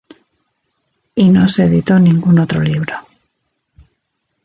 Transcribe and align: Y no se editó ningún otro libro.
Y 1.13 1.29
no 1.29 1.47
se 1.47 1.65
editó 1.65 1.99
ningún 1.99 2.39
otro 2.39 2.59
libro. 2.63 2.95